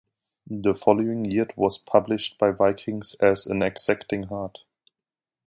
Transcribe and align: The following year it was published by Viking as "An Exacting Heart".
The 0.49 0.73
following 0.73 1.25
year 1.25 1.43
it 1.43 1.55
was 1.55 1.77
published 1.77 2.39
by 2.39 2.49
Viking 2.49 3.03
as 3.19 3.45
"An 3.45 3.61
Exacting 3.61 4.23
Heart". 4.29 4.57